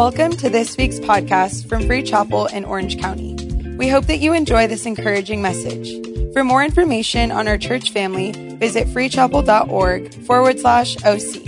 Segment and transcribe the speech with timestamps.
[0.00, 3.34] Welcome to this week's podcast from Free Chapel in Orange County.
[3.76, 6.02] We hope that you enjoy this encouraging message.
[6.32, 11.44] For more information on our church family, visit freechapel.org forward slash OC.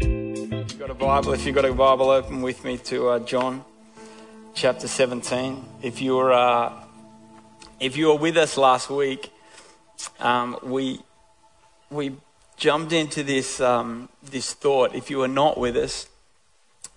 [0.00, 3.64] You've got a Bible, if you've got a Bible, open with me to uh, John
[4.54, 5.64] chapter 17.
[5.80, 6.72] If you were, uh,
[7.78, 9.30] if you were with us last week,
[10.18, 10.98] um, we,
[11.88, 12.16] we
[12.56, 14.96] jumped into this, um, this thought.
[14.96, 16.08] If you were not with us,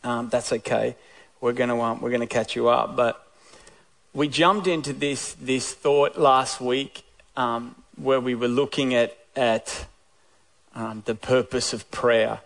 [0.04, 0.96] um, that's okay.
[1.42, 2.96] We're going to um, we're going to catch you up.
[2.96, 3.26] But
[4.14, 7.04] we jumped into this this thought last week
[7.36, 9.86] um, where we were looking at at
[10.74, 12.40] um, the purpose of prayer,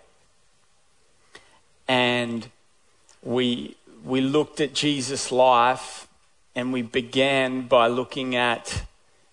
[1.88, 2.48] and
[3.24, 6.08] we we looked at Jesus' life,
[6.56, 8.84] and we began by looking at,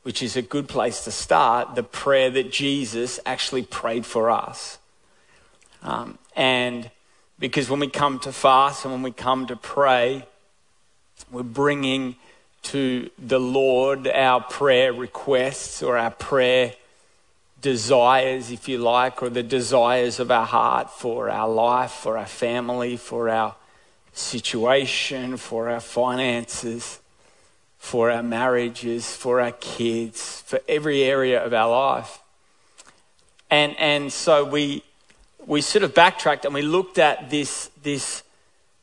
[0.02, 4.78] which is a good place to start, the prayer that Jesus actually prayed for us,
[5.82, 6.90] um, and
[7.38, 10.26] because when we come to fast and when we come to pray,
[11.30, 12.16] we're bringing
[12.62, 16.74] to the Lord our prayer requests or our prayer
[17.60, 22.26] desires, if you like, or the desires of our heart for our life, for our
[22.26, 23.54] family, for our
[24.12, 27.00] situation, for our finances,
[27.78, 32.20] for our marriages, for our kids, for every area of our life.
[33.50, 34.82] And, and so we,
[35.48, 38.22] we sort of backtracked and we looked at this, this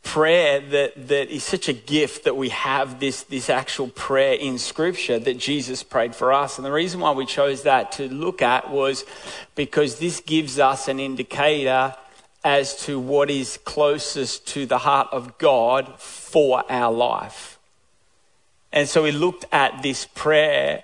[0.01, 4.57] prayer that, that is such a gift that we have this, this actual prayer in
[4.57, 6.57] Scripture that Jesus prayed for us.
[6.57, 9.05] And the reason why we chose that to look at was
[9.53, 11.95] because this gives us an indicator
[12.43, 17.59] as to what is closest to the heart of God for our life.
[18.71, 20.83] And so we looked at this prayer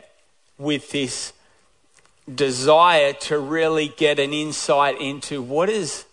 [0.59, 1.33] with this
[2.33, 6.05] desire to really get an insight into what is,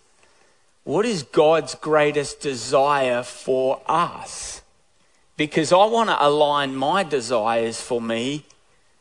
[0.83, 4.61] what is God's greatest desire for us.
[5.37, 8.45] Because I want to align my desires for me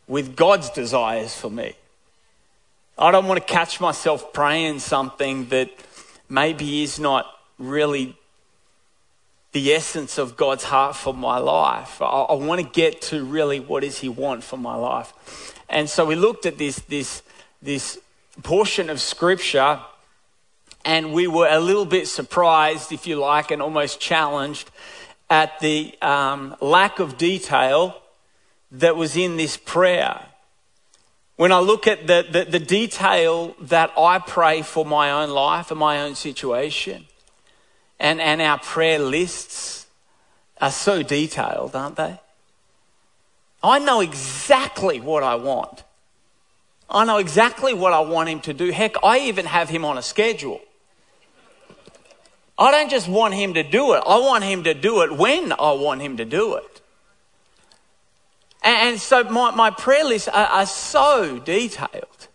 [0.07, 1.75] with God's desires for me.
[2.99, 5.71] I don't want to catch myself praying something that
[6.29, 7.27] maybe is not
[7.59, 8.18] really
[9.53, 12.03] the essence of God's heart for my life.
[12.03, 15.55] I, I want to get to really what does He want for my life.
[15.69, 17.23] And so we looked at this, this,
[17.63, 17.99] this
[18.43, 19.81] portion of scripture
[20.85, 24.71] and we were a little bit surprised, if you like, and almost challenged
[25.29, 28.01] at the um, lack of detail
[28.73, 30.25] that was in this prayer.
[31.37, 35.71] When I look at the, the, the, detail that I pray for my own life
[35.71, 37.07] and my own situation,
[38.01, 39.87] and, and our prayer lists
[40.61, 42.19] are so detailed, aren't they?
[43.63, 45.83] I know exactly what I want.
[46.89, 48.71] I know exactly what I want him to do.
[48.71, 50.61] Heck, I even have him on a schedule.
[52.59, 55.53] I don't just want him to do it, I want him to do it when
[55.53, 56.81] I want him to do it.
[58.63, 62.28] And, so my, my prayer lists are, are so detailed.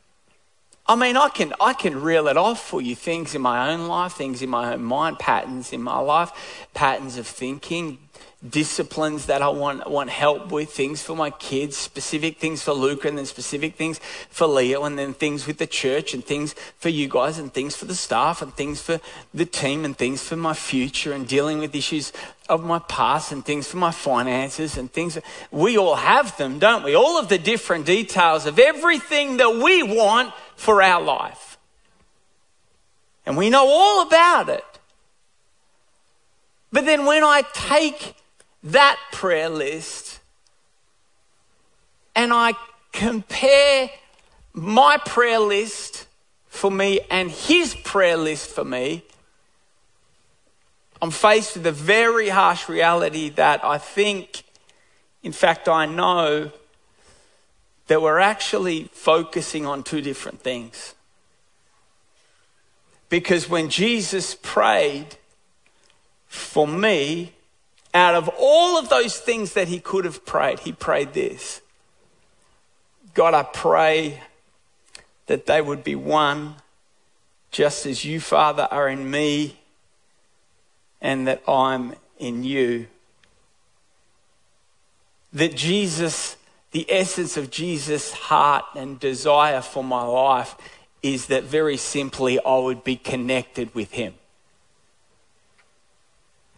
[0.85, 3.87] I mean, I can, I can reel it off for you things in my own
[3.87, 7.99] life, things in my own mind, patterns in my life, patterns of thinking,
[8.47, 13.07] disciplines that I want, want help with, things for my kids, specific things for Luca,
[13.07, 13.99] and then specific things
[14.29, 17.75] for Leo, and then things with the church, and things for you guys, and things
[17.75, 18.99] for the staff, and things for
[19.33, 22.11] the team, and things for my future, and dealing with issues
[22.49, 25.17] of my past, and things for my finances, and things.
[25.49, 26.95] We all have them, don't we?
[26.95, 31.57] All of the different details of everything that we want for our life.
[33.25, 34.65] And we know all about it.
[36.73, 38.15] But then when I take
[38.63, 40.19] that prayer list
[42.15, 42.53] and I
[42.91, 43.89] compare
[44.53, 46.07] my prayer list
[46.47, 49.03] for me and his prayer list for me,
[51.01, 54.43] I'm faced with a very harsh reality that I think,
[55.23, 56.51] in fact, I know
[57.87, 60.93] that we're actually focusing on two different things.
[63.09, 65.17] Because when Jesus prayed
[66.27, 67.33] for me,
[67.93, 71.61] out of all of those things that he could have prayed, he prayed this
[73.13, 74.21] God, I pray
[75.27, 76.55] that they would be one,
[77.51, 79.59] just as you, Father, are in me,
[80.99, 82.87] and that I'm in you.
[85.31, 86.37] That Jesus,
[86.71, 90.55] the essence of Jesus' heart and desire for my life
[91.03, 94.15] is that very simply I would be connected with him.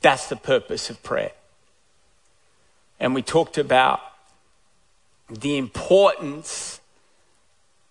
[0.05, 1.31] That's the purpose of prayer.
[2.99, 4.01] And we talked about
[5.31, 6.79] the importance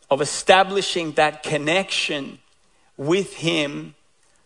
[0.09, 2.39] of establishing that connection
[2.97, 3.97] with Him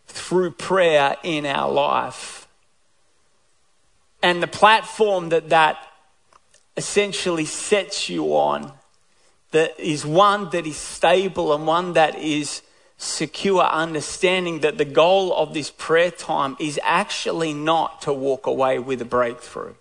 [0.07, 2.49] through prayer in our life.
[4.23, 5.77] And the platform that that
[6.75, 8.73] essentially sets you on
[9.51, 12.63] that is one that is stable and one that is
[12.99, 18.79] secure, understanding that the goal of this prayer time is actually not to walk away
[18.81, 19.75] with a breakthrough.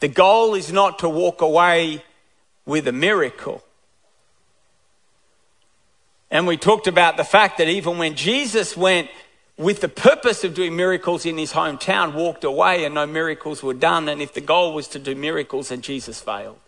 [0.00, 2.02] The goal is not to walk away
[2.64, 3.62] with a miracle.
[6.30, 9.08] And we talked about the fact that even when Jesus went
[9.58, 13.74] with the purpose of doing miracles in his hometown, walked away and no miracles were
[13.74, 16.58] done, and if the goal was to do miracles, then Jesus failed.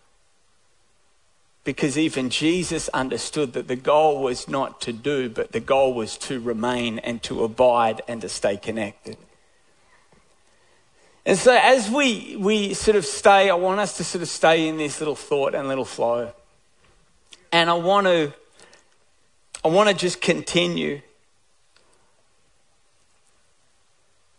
[1.63, 6.17] Because even Jesus understood that the goal was not to do, but the goal was
[6.19, 9.17] to remain and to abide and to stay connected.
[11.23, 14.67] And so, as we, we sort of stay, I want us to sort of stay
[14.67, 16.31] in this little thought and little flow.
[17.51, 18.33] And I want to,
[19.63, 21.01] I want to just continue.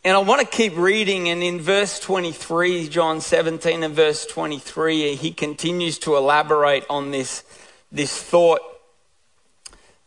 [0.04, 1.28] And I want to keep reading.
[1.28, 7.44] And in verse 23, John 17 and verse 23, he continues to elaborate on this,
[7.92, 8.60] this thought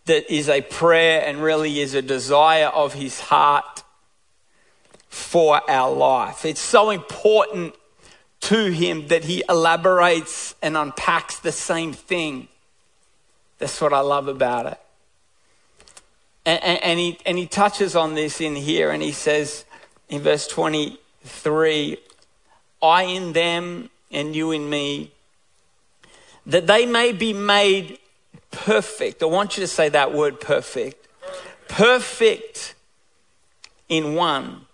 [0.06, 3.84] that is a prayer and really is a desire of his heart
[5.08, 6.44] for our life.
[6.44, 7.74] It's so important
[8.42, 12.50] to him that he elaborates and unpacks the same thing.
[13.60, 14.80] That's what I love about it.
[16.46, 19.64] And, and, and, he, and he touches on this in here and he says
[20.10, 21.98] in verse 23
[22.82, 25.12] I in them and you in me,
[26.46, 27.98] that they may be made
[28.52, 29.24] perfect.
[29.24, 31.08] I want you to say that word perfect.
[31.68, 32.76] Perfect
[33.90, 34.66] in one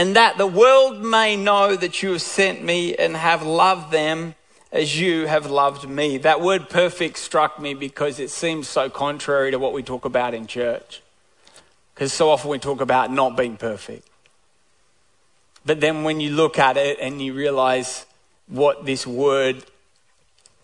[0.00, 4.34] and that the world may know that you have sent me and have loved them
[4.72, 6.16] as you have loved me.
[6.16, 10.32] That word perfect struck me because it seems so contrary to what we talk about
[10.32, 11.02] in church.
[12.00, 14.08] Because so often we talk about not being perfect.
[15.66, 18.06] But then when you look at it and you realize
[18.46, 19.66] what this word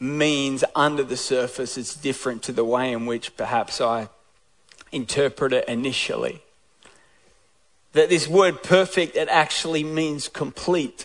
[0.00, 4.08] means under the surface, it's different to the way in which perhaps I
[4.92, 6.40] interpret it initially
[7.92, 11.04] that this word perfect, it actually means complete.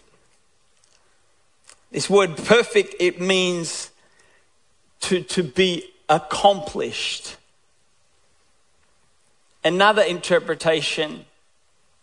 [1.92, 3.90] This word perfect, it means
[5.02, 7.36] to, to be accomplished.
[9.64, 11.26] Another interpretation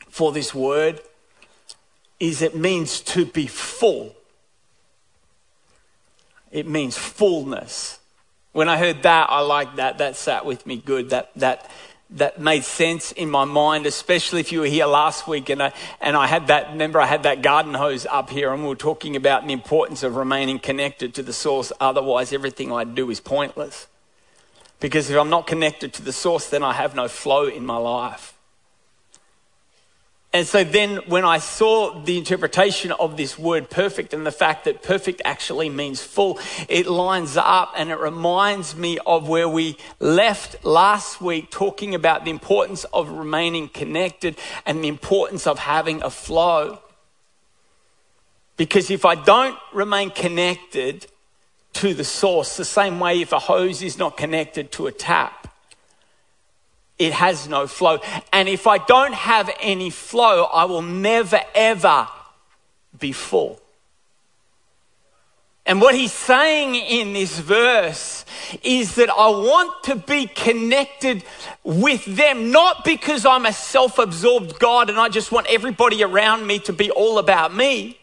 [0.08, 1.00] for this word
[2.20, 4.14] is it means to be full.
[6.50, 7.98] It means fullness.
[8.52, 9.98] When I heard that, I liked that.
[9.98, 11.10] That sat with me good.
[11.10, 11.70] That, that
[12.10, 15.72] that made sense in my mind, especially if you were here last week and I,
[16.00, 18.76] and I had that, remember I had that garden hose up here and we were
[18.76, 21.70] talking about the importance of remaining connected to the source.
[21.80, 23.88] Otherwise, everything I do is pointless.
[24.80, 27.76] Because if I'm not connected to the source, then I have no flow in my
[27.76, 28.34] life.
[30.32, 34.66] And so then when I saw the interpretation of this word perfect and the fact
[34.66, 36.38] that perfect actually means full,
[36.68, 42.26] it lines up and it reminds me of where we left last week talking about
[42.26, 44.36] the importance of remaining connected
[44.66, 46.78] and the importance of having a flow.
[48.58, 51.06] Because if I don't remain connected
[51.74, 55.48] to the source, the same way if a hose is not connected to a tap,
[56.98, 58.00] it has no flow.
[58.32, 62.08] And if I don't have any flow, I will never ever
[62.98, 63.60] be full.
[65.64, 68.24] And what he's saying in this verse
[68.62, 71.22] is that I want to be connected
[71.62, 76.46] with them, not because I'm a self absorbed God and I just want everybody around
[76.46, 77.97] me to be all about me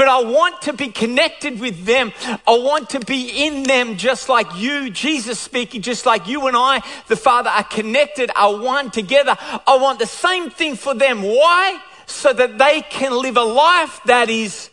[0.00, 2.14] but I want to be connected with them.
[2.24, 6.56] I want to be in them just like you, Jesus speaking, just like you and
[6.56, 9.36] I, the Father, are connected, are one together.
[9.38, 11.20] I want the same thing for them.
[11.20, 11.82] Why?
[12.06, 14.70] So that they can live a life that is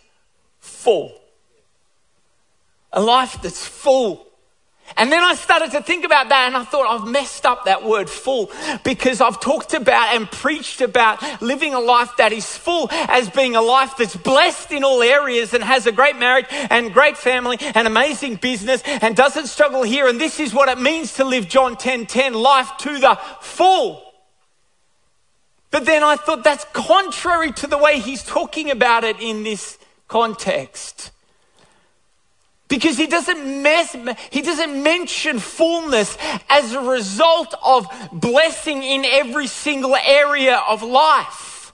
[0.62, 1.12] full.
[2.94, 4.27] A life that's full
[4.96, 7.84] and then I started to think about that and I thought I've messed up that
[7.84, 8.50] word full
[8.84, 13.56] because I've talked about and preached about living a life that is full as being
[13.56, 17.58] a life that's blessed in all areas and has a great marriage and great family
[17.60, 20.08] and amazing business and doesn't struggle here.
[20.08, 24.04] And this is what it means to live John 10 10 life to the full.
[25.70, 29.78] But then I thought that's contrary to the way he's talking about it in this
[30.08, 31.12] context.
[32.68, 33.96] Because he doesn't mess,
[34.30, 36.18] he doesn't mention fullness
[36.50, 41.74] as a result of blessing in every single area of life.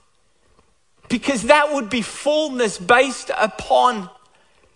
[1.08, 4.08] Because that would be fullness based upon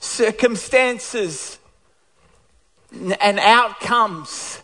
[0.01, 1.59] circumstances
[2.93, 4.61] and outcomes.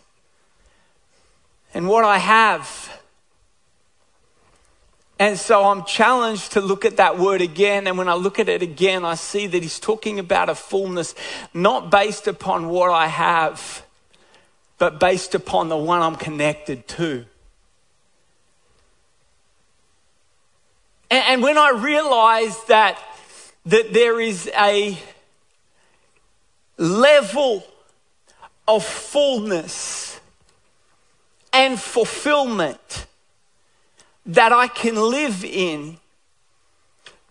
[1.73, 2.94] And what I have
[5.17, 7.87] And so I'm challenged to look at that word again.
[7.87, 11.15] And when I look at it again, I see that he's talking about a fullness
[11.53, 13.85] not based upon what I have,
[14.77, 17.25] but based upon the one I'm connected to.
[21.09, 22.99] And, when I realize that,
[23.67, 24.97] that there is a
[26.77, 27.63] level
[28.67, 30.19] of fullness
[31.53, 33.05] and fulfillment
[34.25, 35.97] that I can live in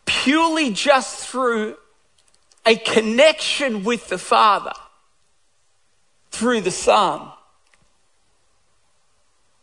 [0.06, 1.76] purely just through
[2.66, 4.72] a connection with the Father
[6.30, 7.30] through the Son.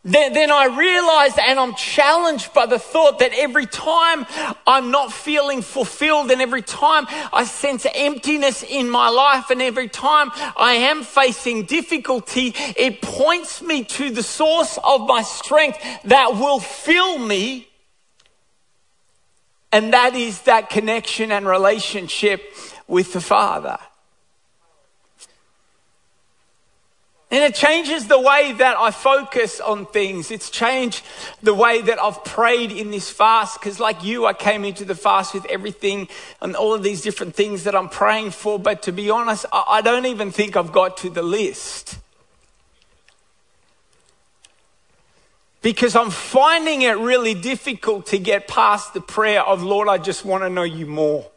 [0.04, 4.26] Then, then I realize and I'm challenged by the thought that every time
[4.66, 9.90] I'm not feeling fulfilled and every time I sense emptiness in my life and every
[9.90, 16.34] time I am facing difficulty, it points me to the source of my strength that
[16.34, 17.68] will fill me.
[19.72, 22.42] And that is that connection and relationship
[22.88, 23.78] with the Father.
[27.32, 30.32] And it changes the way that I focus on things.
[30.32, 31.02] It's changed
[31.42, 33.58] the way that I've prayed in this fast.
[33.58, 36.10] Because, like you, I came into the fast with everything
[36.42, 38.60] and all of these different things that I'm praying for.
[38.60, 41.98] But to be honest, I don't even think I've got to the list.
[45.62, 50.26] Because I'm finding it really difficult to get past the prayer of, Lord, I just
[50.26, 51.32] want to know you more.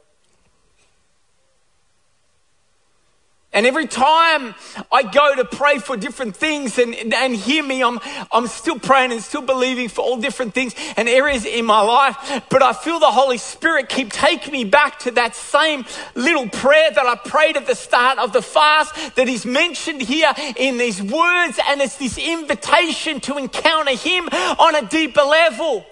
[3.54, 4.54] And every time
[4.90, 8.00] I go to pray for different things and, and hear me, I'm,
[8.32, 12.42] I'm still praying and still believing for all different things and areas in my life.
[12.50, 15.84] But I feel the Holy Spirit keep taking me back to that same
[16.16, 20.32] little prayer that I prayed at the start of the fast that is mentioned here
[20.56, 21.60] in these words.
[21.68, 25.86] And it's this invitation to encounter Him on a deeper level.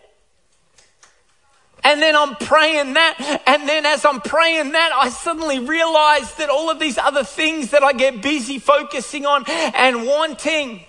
[1.85, 3.43] And then I'm praying that.
[3.47, 7.71] And then as I'm praying that, I suddenly realize that all of these other things
[7.71, 10.85] that I get busy focusing on and wanting,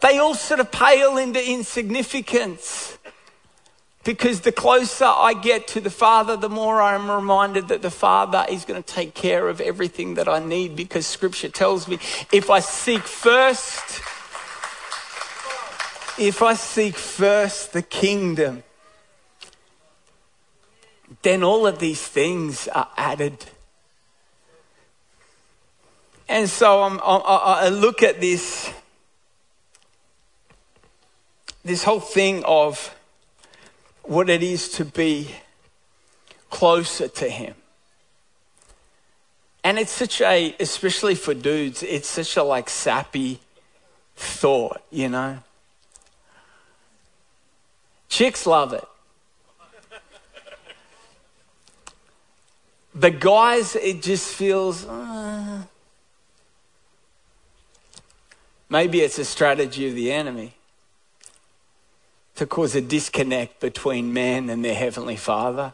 [0.00, 2.96] they all sort of pale into insignificance.
[4.02, 8.46] Because the closer I get to the Father, the more I'm reminded that the Father
[8.48, 11.98] is going to take care of everything that I need because Scripture tells me
[12.32, 14.00] if I seek first,
[16.18, 18.62] if I seek first the kingdom,
[21.22, 23.44] then all of these things are added.
[26.28, 28.72] And so I'm, I, I look at this,
[31.64, 32.94] this whole thing of
[34.04, 35.34] what it is to be
[36.48, 37.54] closer to Him.
[39.62, 43.40] And it's such a, especially for dudes, it's such a like sappy
[44.16, 45.38] thought, you know?
[48.08, 48.84] Chicks love it.
[53.00, 54.84] The guys, it just feels.
[54.84, 55.62] Uh,
[58.68, 60.52] maybe it's a strategy of the enemy
[62.34, 65.72] to cause a disconnect between man and their heavenly Father.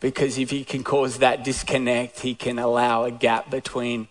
[0.00, 4.08] Because if he can cause that disconnect, he can allow a gap between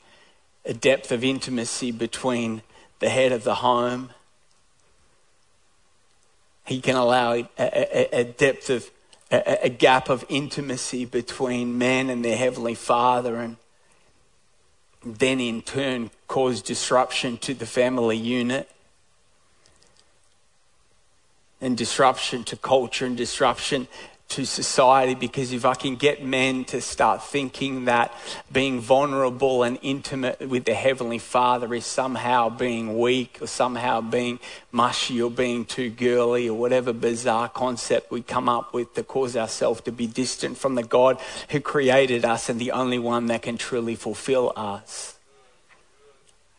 [0.66, 2.62] a depth of intimacy between
[3.00, 4.12] the head of the home.
[6.64, 8.92] He can allow a, a, a depth of
[9.32, 13.58] a, a gap of intimacy between man and their heavenly Father, and
[15.04, 18.70] then in turn cause disruption to the family unit
[21.62, 23.88] and disruption to culture and disruption
[24.30, 28.14] to society because if I can get men to start thinking that
[28.52, 34.40] being vulnerable and intimate with the Heavenly Father is somehow being weak or somehow being
[34.72, 39.36] mushy or being too girly or whatever bizarre concept we come up with to cause
[39.36, 41.20] ourselves to be distant from the God
[41.50, 45.18] who created us and the only one that can truly fulfill us.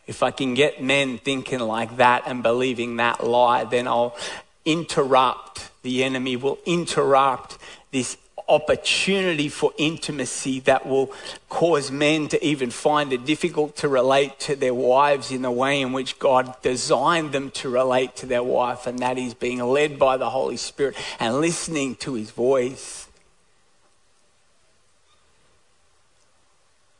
[0.07, 4.17] If I can get men thinking like that and believing that lie, then I'll
[4.65, 7.57] interrupt, the enemy will interrupt
[7.91, 11.11] this opportunity for intimacy that will
[11.47, 15.81] cause men to even find it difficult to relate to their wives in the way
[15.81, 19.97] in which God designed them to relate to their wife, and that is being led
[19.97, 23.00] by the Holy Spirit and listening to his voice.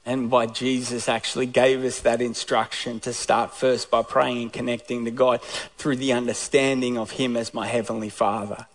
[0.05, 5.05] And by Jesus actually gave us that instruction to start first by praying and connecting
[5.05, 5.41] to God
[5.77, 8.65] through the understanding of Him as my Heavenly Father.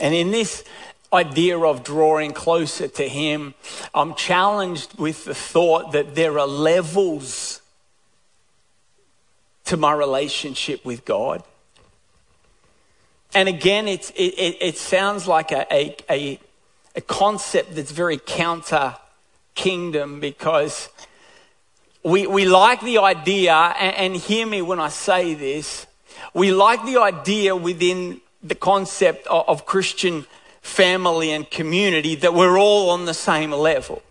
[0.00, 0.64] And in this
[1.12, 3.54] idea of drawing closer to Him,
[3.94, 7.62] I'm challenged with the thought that there are levels
[9.66, 11.42] to my relationship with God.
[13.34, 16.40] And again, it, it sounds like a, a, a,
[16.98, 18.96] a concept that's very counter
[19.54, 20.88] kingdom because
[22.02, 25.86] we, we like the idea, and, and hear me when I say this,
[26.34, 30.26] we like the idea within the concept of, of Christian
[30.60, 34.02] family and community that we're all on the same level.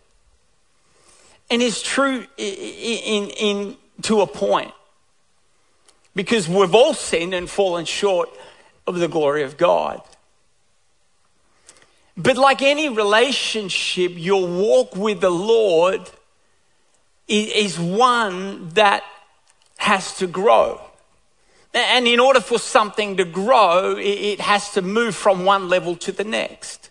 [1.49, 4.71] And it's true in, in, in, to a point
[6.15, 8.29] because we've all sinned and fallen short
[8.85, 10.01] of the glory of God.
[12.17, 16.09] But like any relationship, your walk with the Lord
[17.27, 19.03] is one that
[19.77, 20.81] has to grow.
[21.73, 26.11] And in order for something to grow, it has to move from one level to
[26.11, 26.86] the next.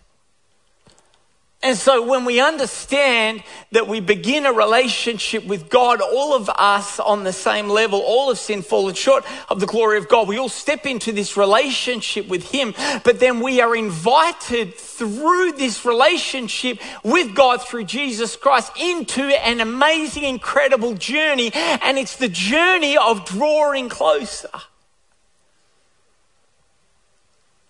[1.63, 6.99] And so when we understand that we begin a relationship with God, all of us
[6.99, 10.37] on the same level, all of sin fallen short of the glory of God, we
[10.37, 16.79] all step into this relationship with Him, but then we are invited through this relationship
[17.03, 21.51] with God through Jesus Christ into an amazing, incredible journey.
[21.53, 24.49] And it's the journey of drawing closer.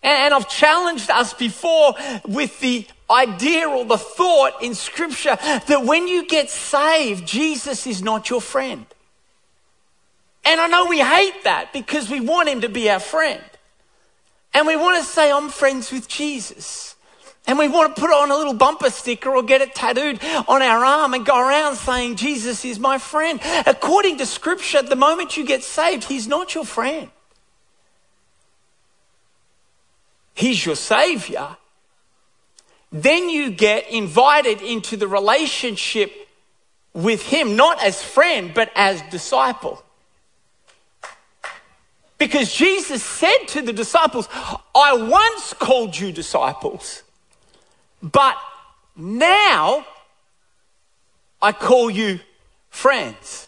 [0.04, 6.08] And I've challenged us before with the idea or the thought in Scripture that when
[6.08, 8.86] you get saved, Jesus is not your friend.
[10.46, 13.44] And I know we hate that because we want him to be our friend.
[14.54, 16.96] And we want to say, I'm friends with Jesus.
[17.46, 20.62] And we want to put on a little bumper sticker or get it tattooed on
[20.62, 23.40] our arm and go around saying, Jesus is my friend.
[23.66, 27.10] According to Scripture, the moment you get saved, he's not your friend.
[30.34, 31.58] He's your Savior
[32.92, 36.12] then you get invited into the relationship
[36.94, 39.84] with Him, not as friend, but as disciple.
[42.18, 44.28] Because Jesus said to the disciples,
[44.74, 47.04] I once called you disciples,
[48.02, 48.38] but
[48.96, 49.86] now
[51.42, 52.20] I call you
[52.70, 53.47] friends.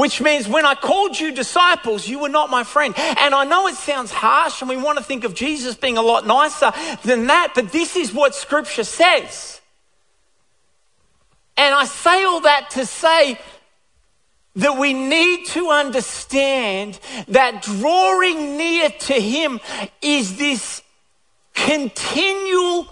[0.00, 2.94] Which means when I called you disciples, you were not my friend.
[2.96, 6.02] And I know it sounds harsh and we want to think of Jesus being a
[6.02, 6.72] lot nicer
[7.04, 9.60] than that, but this is what scripture says.
[11.54, 13.38] And I say all that to say
[14.56, 19.60] that we need to understand that drawing near to Him
[20.00, 20.80] is this
[21.52, 22.86] continual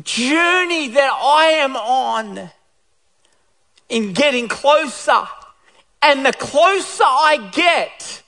[0.00, 2.50] journey that I am on
[3.88, 5.26] in getting closer
[6.02, 8.22] and the closer I get,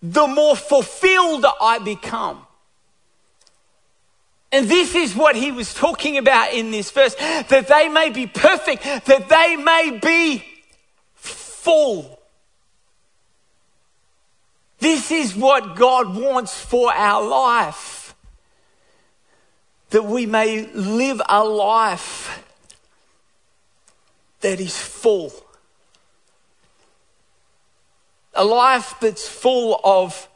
[0.00, 2.46] the more fulfilled I become.
[4.52, 8.26] And this is what he was talking about in this verse that they may be
[8.26, 10.44] perfect, that they may be
[11.14, 12.20] full.
[14.78, 18.14] This is what God wants for our life.
[19.90, 22.44] That we may live a life
[24.40, 25.32] that is full.
[28.34, 30.28] A life that's full of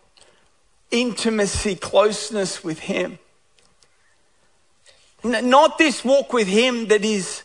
[0.91, 3.19] intimacy, closeness with Him.
[5.25, 7.43] Not this walk with Him that is,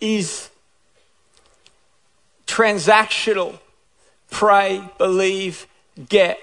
[0.00, 0.50] is
[2.46, 3.58] transactional.
[4.30, 5.66] Pray, believe,
[6.08, 6.38] get,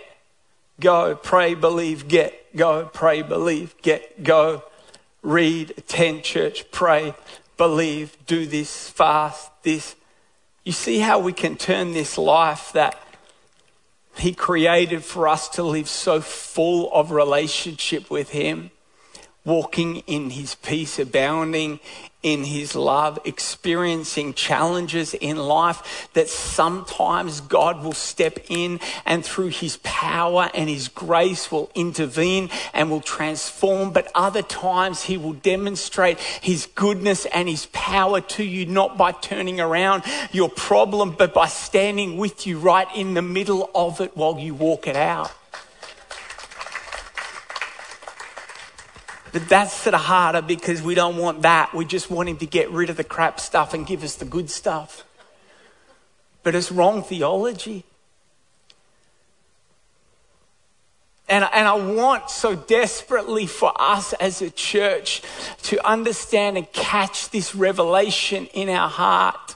[0.79, 1.15] go.
[1.15, 2.89] Pray, believe, get, go.
[2.93, 4.63] Pray, believe, get, go.
[5.21, 7.13] Read, attend church, pray,
[7.55, 9.95] believe, do this, fast, this.
[10.65, 12.99] You see how we can turn this life that
[14.17, 18.71] he created for us to live so full of relationship with Him,
[19.45, 21.79] walking in His peace, abounding
[22.21, 29.49] in His love, experiencing challenges in life that sometimes God will step in and through
[29.49, 33.91] His power and His grace will intervene and will transform.
[33.91, 39.11] But other times He will demonstrate His goodness and His power to you, not by
[39.11, 44.15] turning around your problem, but by standing with you right in the middle of it
[44.15, 45.31] while you walk it out.
[49.33, 51.73] But that's sort of harder because we don't want that.
[51.73, 54.25] We just want him to get rid of the crap stuff and give us the
[54.25, 55.03] good stuff.
[56.43, 57.83] But it's wrong theology.
[61.27, 65.23] And, and I want so desperately for us as a church
[65.63, 69.55] to understand and catch this revelation in our heart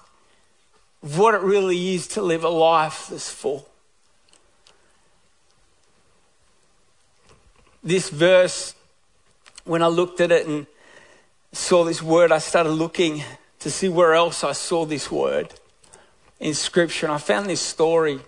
[1.03, 3.69] of what it really is to live a life that's full.
[7.83, 8.73] This verse
[9.67, 10.65] when I looked at it and
[11.51, 13.23] saw this word, I started looking
[13.59, 15.53] to see where else I saw this word
[16.39, 17.07] in Scripture.
[17.07, 18.19] And I found this story,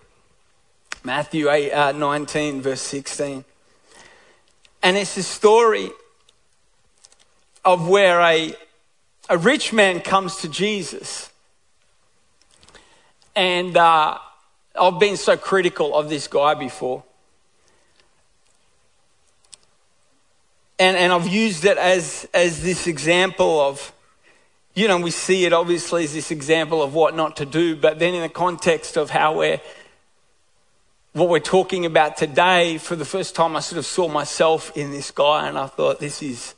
[1.04, 3.46] Matthew 8, uh, 19, verse 16.
[4.84, 5.90] And it's a story
[7.64, 8.54] of where a,
[9.30, 11.30] a rich man comes to Jesus.
[13.36, 14.18] And uh,
[14.80, 17.04] I've been so critical of this guy before.
[20.80, 23.92] And, and I've used it as, as this example of,
[24.76, 28.00] you know, we see it obviously as this example of what not to do, but
[28.00, 29.60] then in the context of how we're,
[31.12, 34.92] what we're talking about today, for the first time, I sort of saw myself in
[34.92, 36.56] this guy and I thought, this is,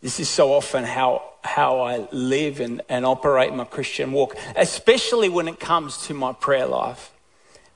[0.00, 5.28] this is so often how, how I live and, and operate my Christian walk, especially
[5.28, 7.12] when it comes to my prayer life.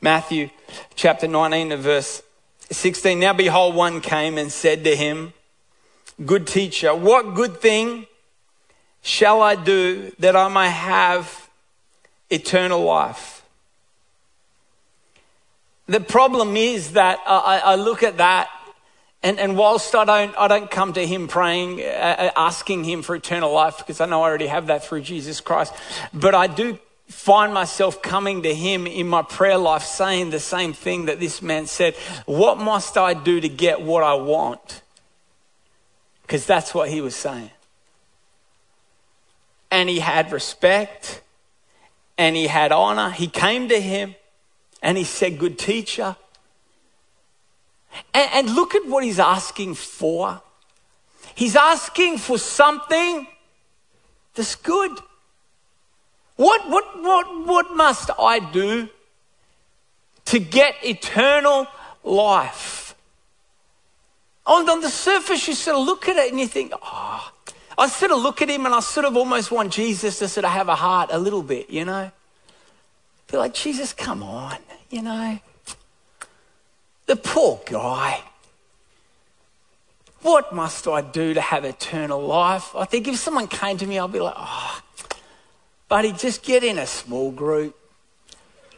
[0.00, 0.50] Matthew
[0.94, 2.22] chapter 19 verse
[2.70, 3.18] 16.
[3.18, 5.32] Now behold, one came and said to him,
[6.24, 8.06] Good teacher, what good thing
[9.02, 11.48] shall I do that I may have
[12.30, 13.44] eternal life?
[15.86, 18.48] The problem is that I, I look at that
[19.24, 23.00] and, and whilst I don't, I don't come to him praying, uh, uh, asking him
[23.00, 25.72] for eternal life, because I know I already have that through Jesus Christ,
[26.12, 30.72] but I do find myself coming to him in my prayer life saying the same
[30.72, 31.94] thing that this man said.
[32.26, 34.82] What must I do to get what I want?
[36.22, 37.50] Because that's what he was saying.
[39.70, 41.20] And he had respect
[42.16, 43.10] and he had honor.
[43.10, 44.14] He came to him
[44.82, 46.16] and he said, Good teacher.
[48.12, 50.40] And, and look at what he's asking for.
[51.34, 53.26] He's asking for something
[54.34, 54.92] that's good.
[56.36, 58.88] What, what, what, what must I do
[60.26, 61.66] to get eternal
[62.02, 62.94] life?
[64.46, 67.32] On, on the surface, you sort of look at it and you think, oh,
[67.78, 70.44] I sort of look at him and I sort of almost want Jesus to sort
[70.44, 72.10] of have a heart a little bit, you know?
[73.30, 74.58] Be like, Jesus, come on,
[74.90, 75.38] you know?
[77.06, 78.22] The poor guy.
[80.22, 82.74] What must I do to have eternal life?
[82.74, 84.80] I think if someone came to me, I'd be like, oh,
[85.88, 87.76] buddy, just get in a small group.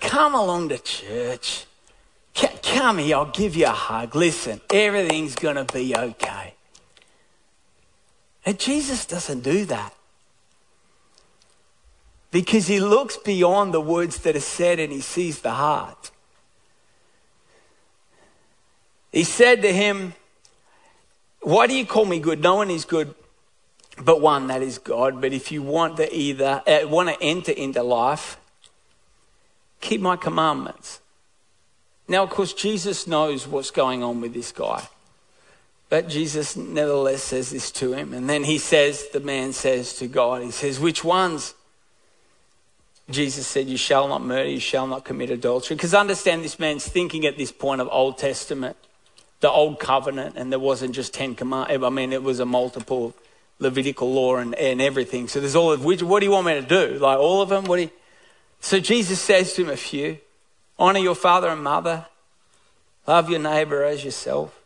[0.00, 1.66] Come along to church.
[2.62, 4.14] Come here, I'll give you a hug.
[4.14, 6.54] Listen, everything's going to be okay.
[8.44, 9.94] And Jesus doesn't do that.
[12.30, 16.10] Because he looks beyond the words that are said and he sees the heart.
[19.10, 20.12] He said to him,
[21.40, 22.42] Why do you call me good?
[22.42, 23.14] No one is good
[24.04, 25.20] but one, that is God.
[25.20, 28.38] But if you want to either uh, want to enter into life,
[29.80, 31.00] keep my commandments.
[32.08, 34.88] Now, of course, Jesus knows what's going on with this guy.
[35.88, 38.12] But Jesus nevertheless says this to him.
[38.12, 41.54] And then he says, the man says to God, he says, Which ones?
[43.08, 45.76] Jesus said, You shall not murder, you shall not commit adultery.
[45.76, 48.76] Because understand this man's thinking at this point of Old Testament
[49.40, 51.70] the old covenant, and there wasn't just 10 commands.
[51.70, 53.14] I mean, it was a multiple
[53.58, 55.28] Levitical law and, and everything.
[55.28, 56.98] So there's all of which, what do you want me to do?
[56.98, 57.64] Like all of them?
[57.64, 57.90] What do you,
[58.60, 60.18] so Jesus says to him a few
[60.78, 62.06] honor your father and mother,
[63.06, 64.60] love your neighbor as yourself.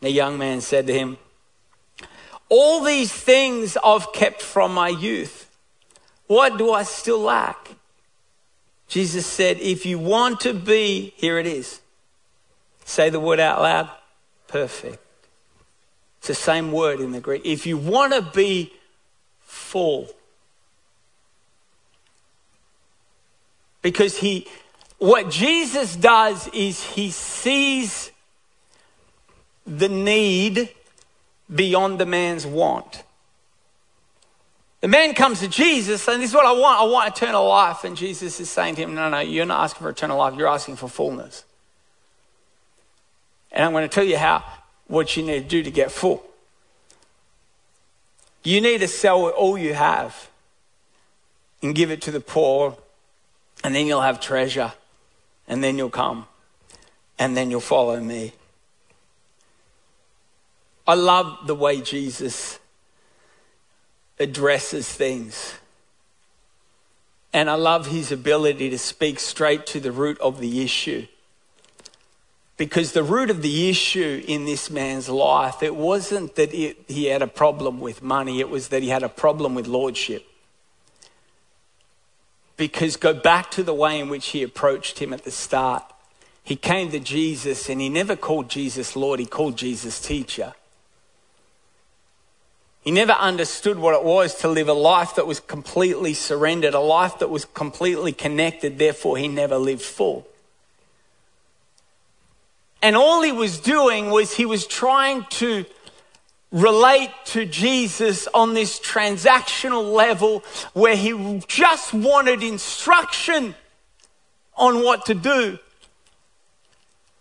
[0.00, 1.18] The young man said to him,
[2.48, 5.50] All these things I've kept from my youth.
[6.28, 7.74] What do I still lack?
[8.86, 11.80] Jesus said, If you want to be, here it is
[12.88, 13.90] Say the word out loud.
[14.46, 14.98] Perfect.
[16.28, 17.40] The same word in the Greek.
[17.46, 18.70] If you want to be
[19.40, 20.10] full,
[23.80, 24.46] because he,
[24.98, 28.12] what Jesus does is he sees
[29.66, 30.68] the need
[31.54, 33.04] beyond the man's want.
[34.82, 36.78] The man comes to Jesus and this is what I want.
[36.78, 37.84] I want eternal life.
[37.84, 40.46] And Jesus is saying to him, No, no, you're not asking for eternal life, you're
[40.46, 41.44] asking for fullness.
[43.50, 44.44] And I'm going to tell you how,
[44.88, 46.24] what you need to do to get full.
[48.42, 50.28] You need to sell all you have
[51.62, 52.76] and give it to the poor,
[53.62, 54.72] and then you'll have treasure,
[55.46, 56.26] and then you'll come,
[57.18, 58.32] and then you'll follow me.
[60.86, 62.58] I love the way Jesus
[64.18, 65.54] addresses things.
[67.32, 71.06] And I love his ability to speak straight to the root of the issue.
[72.58, 77.04] Because the root of the issue in this man's life, it wasn't that it, he
[77.04, 80.26] had a problem with money, it was that he had a problem with lordship.
[82.56, 85.84] Because go back to the way in which he approached him at the start.
[86.42, 90.54] He came to Jesus and he never called Jesus Lord, he called Jesus teacher.
[92.80, 96.80] He never understood what it was to live a life that was completely surrendered, a
[96.80, 100.26] life that was completely connected, therefore, he never lived full.
[102.80, 105.64] And all he was doing was he was trying to
[106.50, 113.54] relate to Jesus on this transactional level where he just wanted instruction
[114.56, 115.58] on what to do.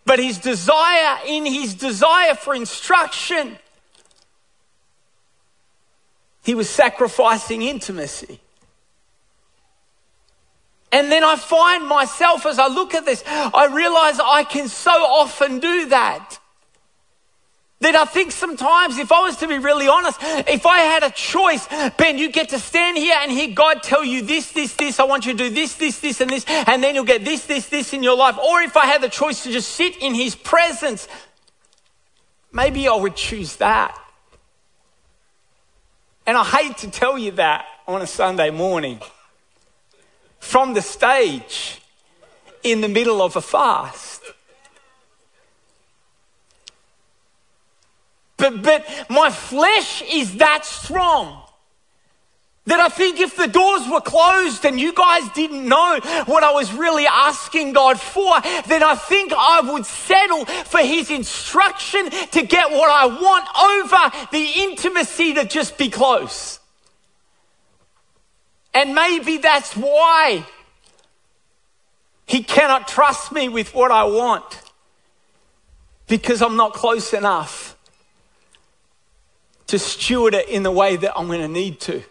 [0.05, 3.57] But his desire, in his desire for instruction,
[6.43, 8.39] he was sacrificing intimacy.
[10.91, 14.91] And then I find myself as I look at this, I realize I can so
[14.91, 16.39] often do that.
[17.79, 21.11] That I think sometimes, if I was to be really honest, if I had a
[21.11, 24.99] choice, Ben, you get to stand here and hear God tell you this, this, this,
[24.99, 27.45] I want you to do this, this, this, and this, and then you'll get this,
[27.45, 28.35] this, this in your life.
[28.39, 31.07] Or if I had the choice to just sit in His presence,
[32.51, 33.95] maybe I would choose that.
[36.25, 39.01] And I hate to tell you that on a Sunday morning
[40.39, 41.81] from the stage
[42.63, 44.21] in the middle of a fast.
[48.37, 51.43] But, but my flesh is that strong
[52.67, 56.51] that I think if the doors were closed and you guys didn't know what I
[56.51, 62.43] was really asking God for, then I think I would settle for His instruction to
[62.43, 66.59] get what I want over the intimacy to just be close.
[68.73, 70.45] And maybe that's why
[72.25, 74.61] He cannot trust me with what I want
[76.07, 77.75] because I'm not close enough
[79.67, 82.01] to steward it in the way that I'm going to need to.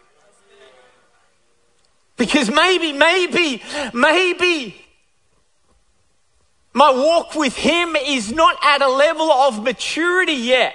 [2.17, 4.87] Because maybe, maybe, maybe
[6.73, 10.75] my walk with Him is not at a level of maturity yet.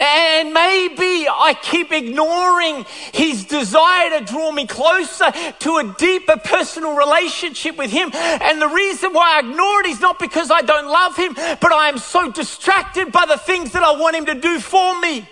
[0.00, 6.94] And maybe I keep ignoring his desire to draw me closer to a deeper personal
[6.94, 8.10] relationship with him.
[8.14, 11.72] And the reason why I ignore it is not because I don't love him, but
[11.72, 15.28] I am so distracted by the things that I want him to do for me.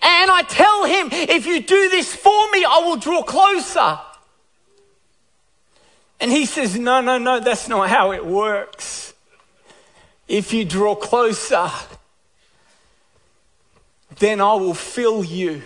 [0.00, 3.98] And I tell him, if you do this for me, I will draw closer.
[6.18, 9.12] And he says, no, no, no, that's not how it works.
[10.26, 11.70] If you draw closer,
[14.18, 15.62] then I will fill you.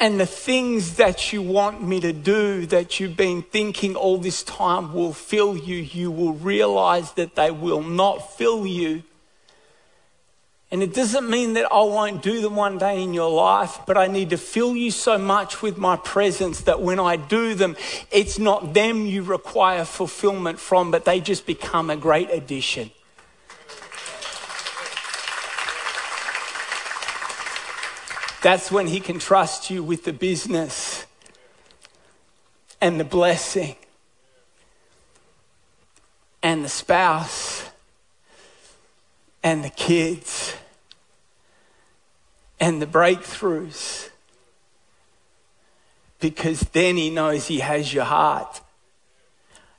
[0.00, 4.42] And the things that you want me to do that you've been thinking all this
[4.42, 5.76] time will fill you.
[5.76, 9.02] You will realize that they will not fill you.
[10.70, 13.96] And it doesn't mean that I won't do them one day in your life, but
[13.96, 17.76] I need to fill you so much with my presence that when I do them,
[18.10, 22.90] it's not them you require fulfillment from, but they just become a great addition.
[28.44, 31.06] That's when He can trust you with the business
[32.78, 33.76] and the blessing
[36.42, 37.70] and the spouse
[39.42, 40.56] and the kids
[42.60, 44.10] and the breakthroughs.
[46.20, 48.60] Because then He knows He has your heart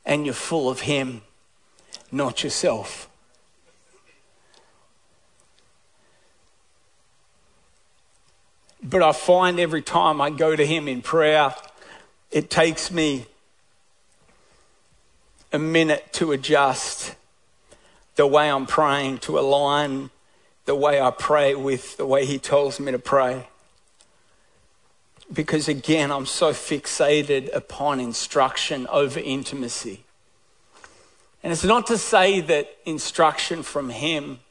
[0.03, 1.21] and you're full of Him,
[2.11, 3.07] not yourself.
[8.87, 11.55] But I find every time I go to Him in prayer,
[12.29, 13.25] it takes me
[15.51, 17.15] a minute to adjust
[18.15, 20.11] the way I'm praying, to align
[20.65, 23.47] the way I pray with the way He tells me to pray.
[25.33, 30.03] Because again, I'm so fixated upon instruction over intimacy.
[31.41, 34.41] And it's not to say that instruction from Him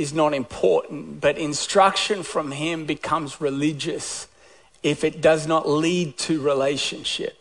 [0.00, 4.26] is not important, but instruction from Him becomes religious
[4.82, 7.36] if it does not lead to relationship.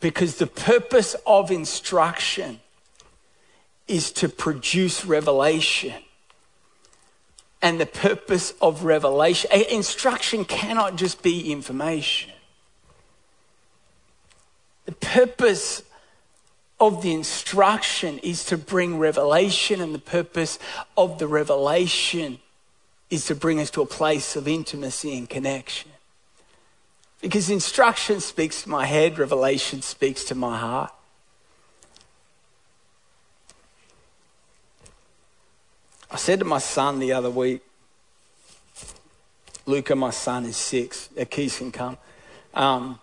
[0.00, 2.60] Because the purpose of instruction
[3.86, 6.02] is to produce revelation.
[7.60, 12.32] And the purpose of revelation, instruction cannot just be information.
[14.86, 15.82] The purpose
[16.82, 20.58] of the instruction is to bring revelation, and the purpose
[20.96, 22.40] of the revelation
[23.08, 25.92] is to bring us to a place of intimacy and connection.
[27.20, 30.92] Because instruction speaks to my head, revelation speaks to my heart.
[36.10, 37.62] I said to my son the other week,
[39.66, 41.10] Luca, my son, is six.
[41.30, 41.96] Keys can come.
[42.54, 42.98] Um,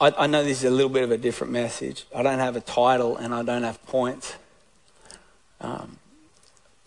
[0.00, 2.06] I, I know this is a little bit of a different message.
[2.14, 4.36] I don't have a title and I don't have points.
[5.60, 5.98] Um,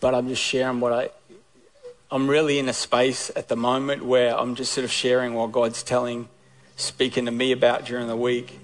[0.00, 1.10] but I'm just sharing what I.
[2.10, 5.52] I'm really in a space at the moment where I'm just sort of sharing what
[5.52, 6.28] God's telling,
[6.76, 8.58] speaking to me about during the week.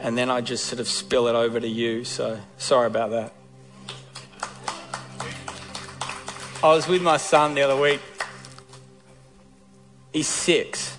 [0.00, 2.04] and then I just sort of spill it over to you.
[2.04, 3.32] So sorry about that.
[6.62, 8.00] I was with my son the other week.
[10.12, 10.96] He's six.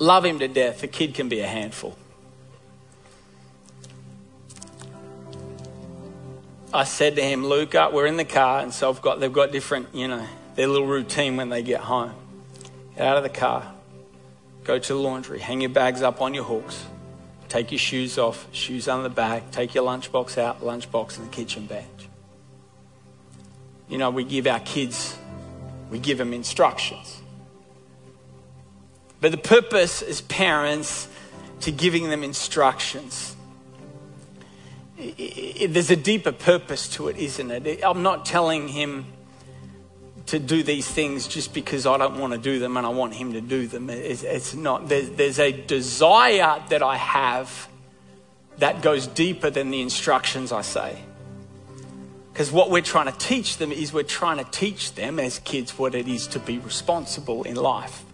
[0.00, 0.80] Love him to death.
[0.80, 1.94] The kid can be a handful.
[6.72, 9.52] I said to him, Luca, we're in the car, and so I've got, they've got
[9.52, 12.14] different, you know, their little routine when they get home.
[12.96, 13.74] Get out of the car,
[14.64, 16.86] go to the laundry, hang your bags up on your hooks,
[17.48, 21.30] take your shoes off, shoes on the bag, take your lunchbox out, lunchbox in the
[21.30, 22.08] kitchen bench.
[23.88, 25.18] You know, we give our kids,
[25.90, 27.20] we give them instructions.
[29.20, 31.08] But the purpose as parents
[31.60, 33.36] to giving them instructions
[35.00, 37.80] there's a deeper purpose to it, isn't it?
[37.82, 39.06] I'm not telling him
[40.26, 43.14] to do these things just because I don't want to do them and I want
[43.14, 43.88] him to do them.
[43.88, 44.88] It's, it's not.
[44.88, 47.68] There's, there's a desire that I have
[48.58, 50.98] that goes deeper than the instructions I say.
[52.32, 55.78] Because what we're trying to teach them is we're trying to teach them as kids
[55.78, 58.04] what it is to be responsible in life.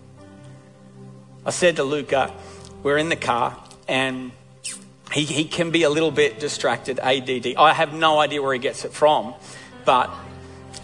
[1.46, 2.34] I said to Luca,
[2.82, 3.56] we're in the car
[3.88, 4.32] and
[5.12, 7.54] he, he can be a little bit distracted, ADD.
[7.56, 9.34] I have no idea where he gets it from,
[9.84, 10.10] but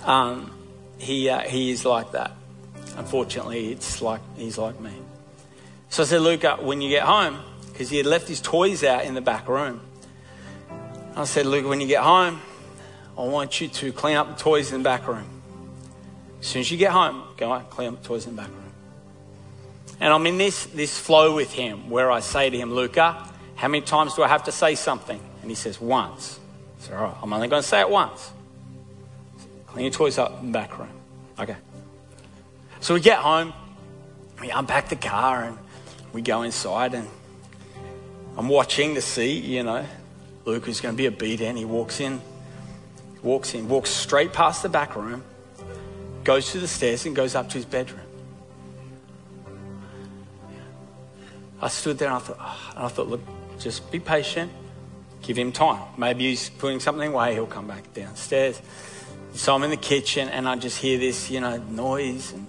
[0.04, 0.52] um,
[0.98, 2.30] he, uh, he is like that.
[2.96, 4.92] Unfortunately, it's like he's like me.
[5.88, 7.40] So I said, Luca, when you get home,
[7.72, 9.80] because he had left his toys out in the back room.
[11.16, 12.40] I said, Luca, when you get home,
[13.18, 15.26] I want you to clean up the toys in the back room.
[16.40, 18.50] As soon as you get home, go on, clean up the toys in the back
[18.50, 18.61] room.
[20.02, 23.68] And I'm in this, this flow with him where I say to him, Luca, how
[23.68, 25.20] many times do I have to say something?
[25.42, 26.40] And he says, Once.
[26.80, 28.32] I said, All right, I'm only going to say it once.
[29.68, 30.90] Clean your toys up in the back room.
[31.38, 31.54] Okay.
[32.80, 33.52] So we get home,
[34.40, 35.56] we unpack the car, and
[36.12, 37.08] we go inside, and
[38.36, 39.86] I'm watching to see, you know,
[40.44, 41.54] Luke is going to be a beat in.
[41.54, 42.20] He walks in,
[43.22, 45.22] walks in, walks straight past the back room,
[46.24, 48.01] goes to the stairs, and goes up to his bedroom.
[51.62, 53.20] I stood there and I thought, oh, and I thought, look,
[53.58, 54.50] just be patient.
[55.22, 55.80] Give him time.
[55.96, 57.34] Maybe he's putting something away.
[57.34, 58.60] He'll come back downstairs.
[59.34, 62.46] So I'm in the kitchen and I just hear this, you know, noise and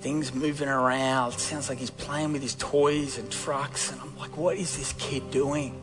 [0.00, 1.34] things moving around.
[1.34, 3.92] It sounds like he's playing with his toys and trucks.
[3.92, 5.78] And I'm like, what is this kid doing?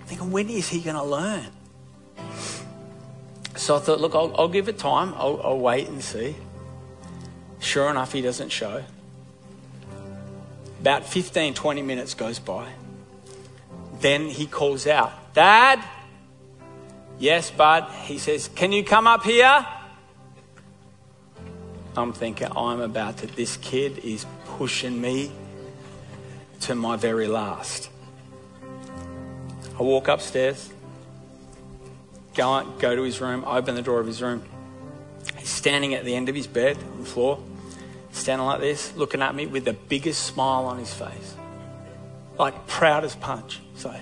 [0.00, 1.46] I'm thinking, when is he going to learn?
[3.56, 5.12] So I thought, look, I'll, I'll give it time.
[5.16, 6.34] I'll, I'll wait and see.
[7.60, 8.82] Sure enough, he doesn't show.
[10.82, 12.68] About 15, 20 minutes goes by.
[14.00, 15.80] Then he calls out, Dad?
[17.20, 17.88] Yes, bud.
[18.02, 19.64] He says, Can you come up here?
[21.96, 25.30] I'm thinking, I'm about to, this kid is pushing me
[26.62, 27.88] to my very last.
[29.78, 30.72] I walk upstairs,
[32.34, 34.42] go, go to his room, open the door of his room.
[35.38, 37.40] He's standing at the end of his bed on the floor,
[38.12, 41.36] standing like this, looking at me with the biggest smile on his face.
[42.38, 43.60] Like proud as punch.
[43.74, 43.94] So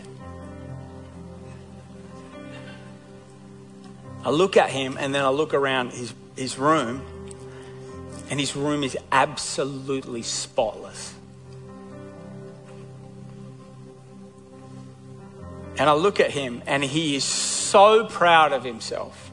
[4.25, 7.03] I look at him and then I look around his, his room,
[8.29, 11.14] and his room is absolutely spotless.
[15.79, 19.30] And I look at him, and he is so proud of himself.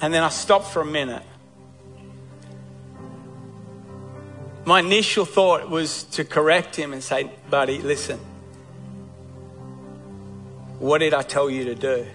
[0.00, 1.22] And then I stopped for a minute.
[4.64, 8.20] My initial thought was to correct him and say, buddy, listen,
[10.78, 12.06] what did I tell you to do?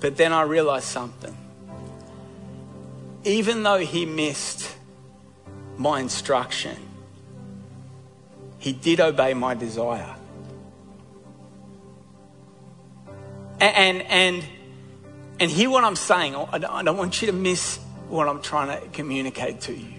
[0.00, 1.36] But then I realized something.
[3.24, 4.74] Even though he missed
[5.76, 6.76] my instruction,
[8.58, 10.14] he did obey my desire.
[13.60, 14.44] And, and,
[15.38, 16.34] and hear what I'm saying.
[16.34, 17.78] I don't want you to miss
[18.08, 19.92] what I'm trying to communicate to you.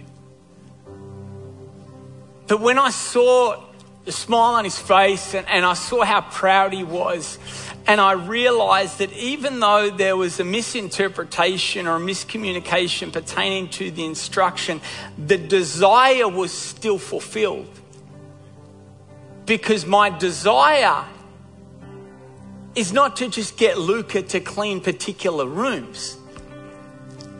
[2.47, 3.61] But when I saw
[4.05, 7.37] the smile on his face and, and I saw how proud he was,
[7.85, 13.91] and I realized that even though there was a misinterpretation or a miscommunication pertaining to
[13.91, 14.81] the instruction,
[15.17, 17.69] the desire was still fulfilled.
[19.45, 21.05] Because my desire
[22.77, 26.15] is not to just get Luca to clean particular rooms.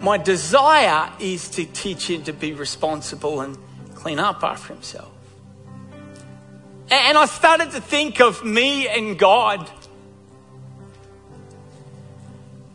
[0.01, 3.55] My desire is to teach him to be responsible and
[3.93, 5.11] clean up after himself.
[6.89, 9.69] And I started to think of me and God.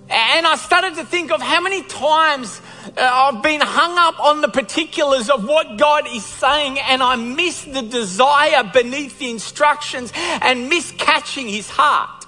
[0.08, 2.60] And I started to think of how many times
[2.96, 7.16] uh, I've been hung up on the particulars of what God is saying, and I
[7.16, 12.21] miss the desire beneath the instructions and miss catching his heart.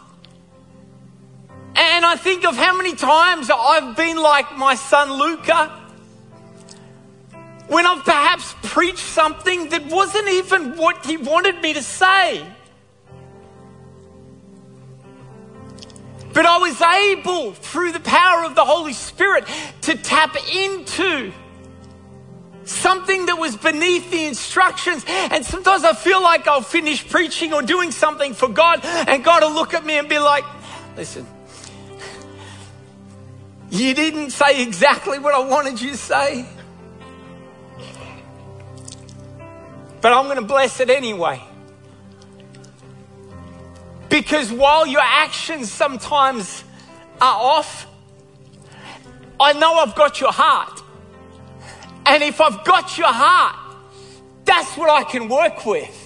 [1.77, 5.81] And I think of how many times I've been like my son Luca
[7.67, 12.47] when I've perhaps preached something that wasn't even what he wanted me to say.
[16.33, 19.45] But I was able, through the power of the Holy Spirit,
[19.83, 21.33] to tap into
[22.65, 25.05] something that was beneath the instructions.
[25.07, 29.43] And sometimes I feel like I'll finish preaching or doing something for God, and God
[29.43, 30.45] will look at me and be like,
[30.97, 31.27] listen,
[33.71, 36.47] you didn't say exactly what I wanted you to say.
[40.01, 41.43] But I'm going to bless it anyway.
[44.11, 46.63] Because while your actions sometimes
[47.21, 47.87] are off,
[49.41, 50.83] I know I've got your heart.
[52.07, 53.57] And if I've got your heart,
[54.45, 56.04] that's what I can work with.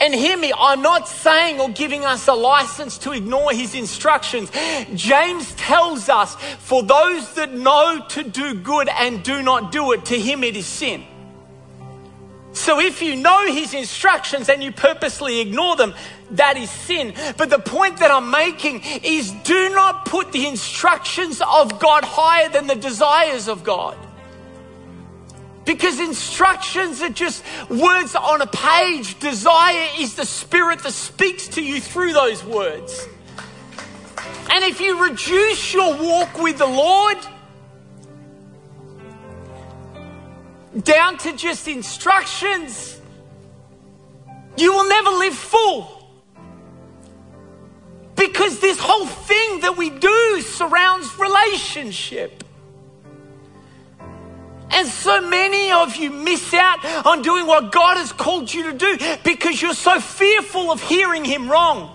[0.00, 4.50] And hear me, I'm not saying or giving us a license to ignore his instructions.
[4.94, 10.04] James tells us, for those that know to do good and do not do it,
[10.06, 11.04] to him it is sin.
[12.52, 15.94] So if you know his instructions and you purposely ignore them,
[16.32, 17.14] that is sin.
[17.36, 22.48] But the point that I'm making is do not put the instructions of God higher
[22.48, 23.96] than the desires of God.
[25.68, 29.18] Because instructions are just words on a page.
[29.18, 33.06] Desire is the spirit that speaks to you through those words.
[34.50, 37.18] And if you reduce your walk with the Lord,
[40.84, 42.98] down to just instructions,
[44.56, 46.08] you will never live full.
[48.16, 52.42] Because this whole thing that we do surrounds relationship.
[54.70, 58.72] And so many of you miss out on doing what God has called you to
[58.72, 61.94] do because you're so fearful of hearing Him wrong.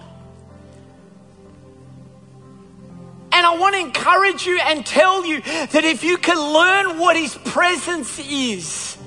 [3.32, 7.16] And I want to encourage you and tell you that if you can learn what
[7.16, 8.98] His presence is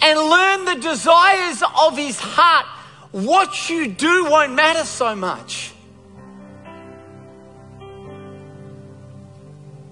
[0.00, 2.66] and learn the desires of His heart,
[3.12, 5.72] what you do won't matter so much.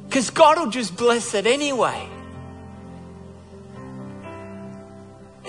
[0.07, 2.09] Because God will just bless it anyway.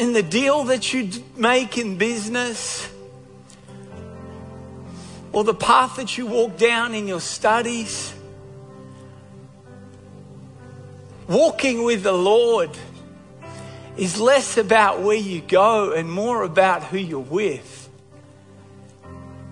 [0.02, 2.90] In the deal that you make in business,
[5.32, 8.12] or the path that you walk down in your studies.
[11.28, 12.72] Walking with the Lord
[13.96, 17.88] is less about where you go and more about who you're with.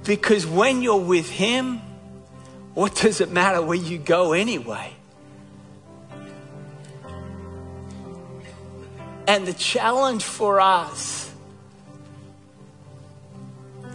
[0.03, 1.77] Because when you're with Him,
[2.73, 4.95] what does it matter where you go anyway?
[9.30, 11.32] And the challenge for us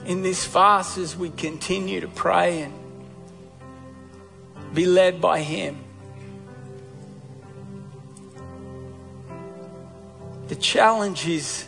[0.07, 2.73] in this fast as we continue to pray and
[4.73, 5.83] be led by Him.
[10.47, 11.67] The challenge is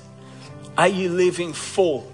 [0.79, 2.09] are you living full?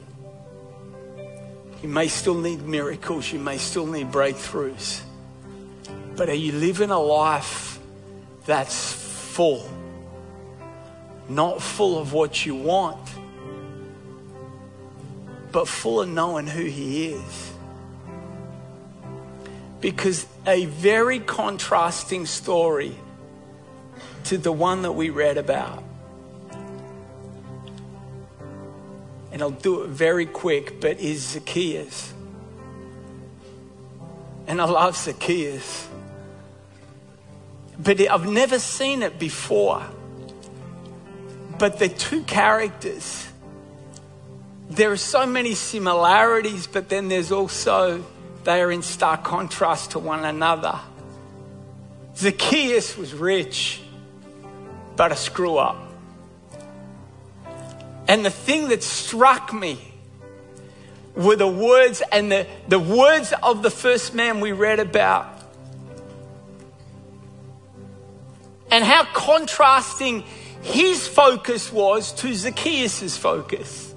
[1.83, 5.03] You may still need miracles, you may still need breakthroughs,
[6.17, 7.79] but are you living a life
[8.47, 9.82] that's full?
[11.35, 12.99] Not full of what you want
[15.53, 17.53] but full of knowing who He is.
[19.81, 22.97] Because a very contrasting story
[24.25, 25.85] to the one that we read about.
[29.31, 32.13] And I'll do it very quick, but is Zacchaeus.
[34.47, 35.89] And I love Zacchaeus.
[37.79, 39.85] But I've never seen it before.
[41.63, 43.29] But the two characters
[44.69, 48.05] there are so many similarities, but then there's also,
[48.43, 50.81] they are in stark contrast to one another.
[52.17, 53.81] Zacchaeus was rich,
[54.97, 55.77] but a screw up.
[58.09, 59.79] And the thing that struck me
[61.15, 65.29] were the words and the, the words of the first man we read about.
[68.69, 70.25] And how contrasting
[70.63, 73.95] his focus was to Zacchaeus' focus.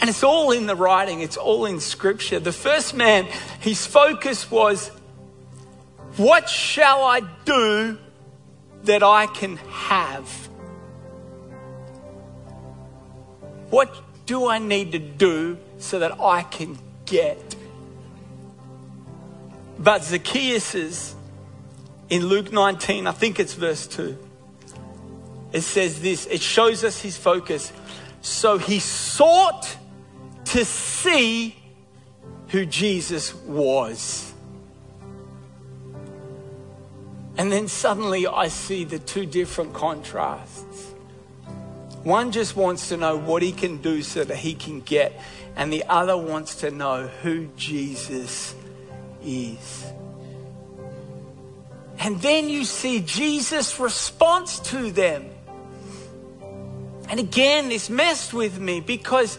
[0.00, 2.40] And it's all in the writing, it's all in scripture.
[2.40, 3.26] The first man,
[3.60, 4.88] his focus was,
[6.16, 7.98] What shall I do
[8.84, 10.48] that I can have?
[13.70, 13.94] What
[14.26, 17.56] do I need to do so that I can get?
[19.78, 21.14] But Zacchaeus
[22.08, 24.16] in Luke 19, I think it's verse 2,
[25.52, 27.72] it says this it shows us his focus.
[28.20, 29.76] So he sought
[30.46, 31.56] to see
[32.48, 34.32] who Jesus was.
[37.36, 40.92] And then suddenly I see the two different contrasts.
[42.02, 45.20] One just wants to know what he can do so that he can get,
[45.56, 48.54] and the other wants to know who Jesus
[49.22, 49.86] is.
[52.00, 55.28] And then you see Jesus' response to them.
[57.08, 59.38] And again, this messed with me because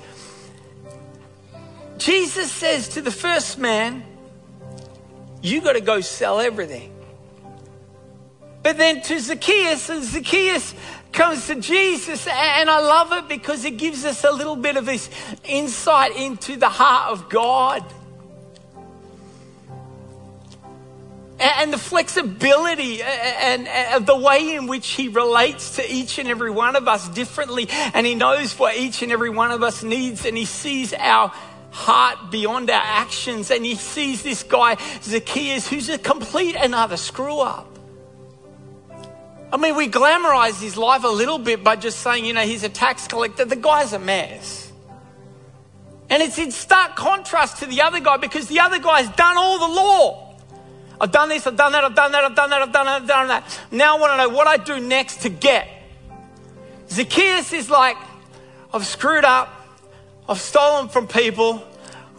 [1.98, 4.04] Jesus says to the first man,
[5.42, 6.96] You got to go sell everything.
[8.62, 10.74] But then to Zacchaeus, and Zacchaeus
[11.12, 14.86] comes to Jesus, and I love it because it gives us a little bit of
[14.86, 15.10] this
[15.46, 17.84] insight into the heart of God.
[21.40, 26.76] And the flexibility and, the way in which he relates to each and every one
[26.76, 27.68] of us differently.
[27.94, 31.32] And he knows what each and every one of us needs, and he sees our
[31.72, 33.52] heart beyond our actions.
[33.52, 37.68] And he sees this guy, Zacchaeus, who's a complete another screw up.
[39.52, 42.64] I mean, we glamorize his life a little bit by just saying, you know, he's
[42.64, 43.46] a tax collector.
[43.46, 44.72] The guy's a mess.
[46.10, 49.60] And it's in stark contrast to the other guy because the other guy's done all
[49.60, 50.29] the law.
[51.02, 53.02] I've done this, I've done that, I've done that, I've done that, I've done that,
[53.02, 53.60] I've done that.
[53.72, 55.68] Now I want to know what I do next to get.
[56.90, 57.98] Zacchaeus is like,
[58.74, 59.54] I've screwed up,
[60.28, 61.64] I've stolen from people,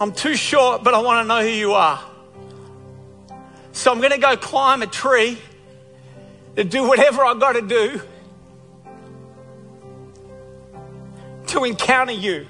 [0.01, 2.03] I'm too short, but I want to know who you are.
[3.73, 5.39] So I'm going to go climb a tree
[6.57, 8.01] to do whatever I've got to do
[11.49, 12.47] to encounter you.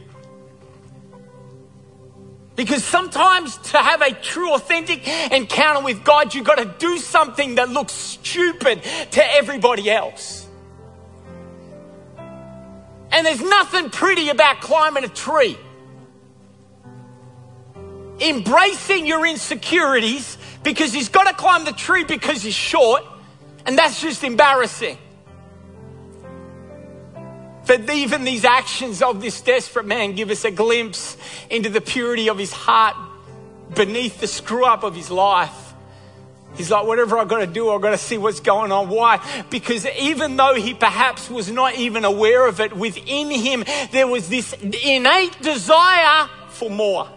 [2.60, 7.54] Because sometimes to have a true, authentic encounter with God, you've got to do something
[7.54, 8.82] that looks stupid
[9.12, 10.46] to everybody else.
[13.10, 15.56] And there's nothing pretty about climbing a tree.
[18.20, 23.02] Embracing your insecurities because he's got to climb the tree because he's short,
[23.64, 24.98] and that's just embarrassing.
[27.70, 31.16] But even these actions of this desperate man give us a glimpse
[31.48, 32.96] into the purity of his heart
[33.76, 35.72] beneath the screw up of his life.
[36.56, 38.88] He's like, whatever I've got to do, I've got to see what's going on.
[38.88, 39.24] Why?
[39.50, 43.62] Because even though he perhaps was not even aware of it, within him
[43.92, 44.52] there was this
[44.84, 47.08] innate desire for more.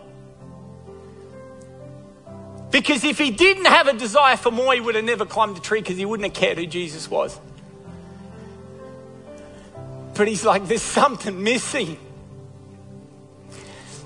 [2.69, 5.61] Because if he didn't have a desire for more, he would have never climbed the
[5.61, 7.39] tree because he wouldn't have cared who Jesus was.
[10.15, 11.97] But he's like, there's something missing.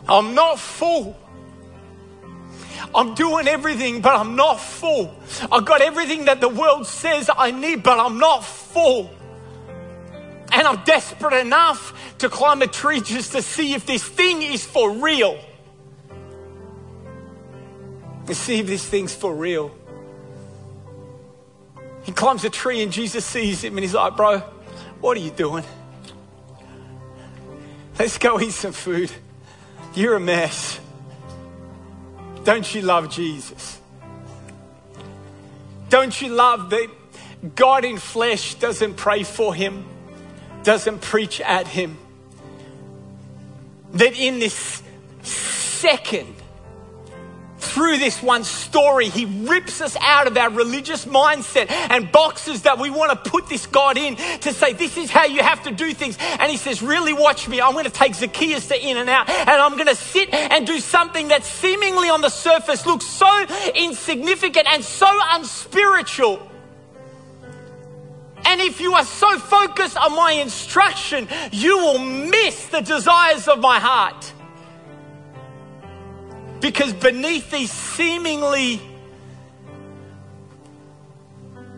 [0.08, 1.18] I'm not full.
[2.96, 5.14] I'm doing everything, but I'm not full.
[5.52, 9.12] I've got everything that the world says I need, but I'm not full.
[10.52, 14.66] And I'm desperate enough to climb a tree just to see if this thing is
[14.66, 15.38] for real.
[18.28, 19.72] To see if this thing's for real.
[22.04, 24.40] He climbs a tree and Jesus sees him and he's like, Bro,
[25.02, 25.66] what are you doing?
[28.00, 29.12] Let's go eat some food.
[29.96, 30.80] You're a mess.
[32.44, 33.80] Don't you love Jesus?
[35.90, 36.88] Don't you love that
[37.56, 39.86] God in flesh doesn't pray for him,
[40.64, 41.98] doesn't preach at him?
[43.94, 44.84] That in this
[45.24, 46.36] second,
[47.60, 52.78] through this one story, he rips us out of our religious mindset and boxes that
[52.78, 55.72] we want to put this God in to say, this is how you have to
[55.72, 56.18] do things.
[56.20, 57.60] And he says, really watch me.
[57.60, 61.30] I'm going to take Zacchaeus to In-N-Out and I'm going to sit and do something
[61.30, 63.46] that seemingly on the surface looks so
[63.76, 66.52] insignificant and so unspiritual.
[68.46, 73.60] And if you are so focused on my instruction, you will miss the desires of
[73.60, 74.34] my heart.
[76.60, 78.82] Because beneath these seemingly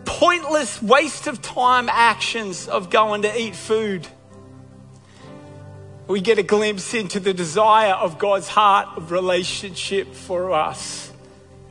[0.04, 4.06] pointless waste of time actions of going to eat food,
[6.06, 11.12] we get a glimpse into the desire of God's heart of relationship for us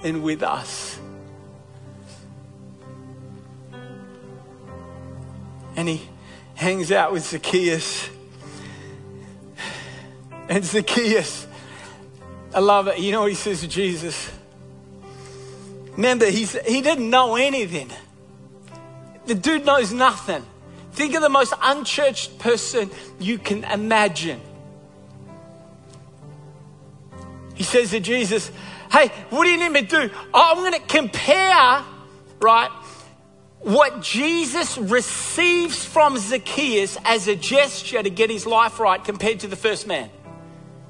[0.02, 0.98] and with us.
[5.76, 6.10] And he
[6.56, 8.10] hangs out with Zacchaeus.
[10.48, 11.48] And Zacchaeus
[12.54, 13.00] I love it.
[13.00, 14.32] You know he says to Jesus?
[15.92, 17.90] Remember, he's, he didn't know anything.
[19.26, 20.46] The dude knows nothing.
[20.94, 22.90] Think of the most unchurched person
[23.20, 24.42] you can imagine.
[27.54, 28.52] He says to Jesus,
[28.92, 30.14] Hey, what do you need me to do?
[30.34, 31.84] Oh, I'm going to compare,
[32.42, 32.70] right,
[33.60, 39.48] what Jesus receives from Zacchaeus as a gesture to get his life right compared to
[39.48, 40.10] the first man.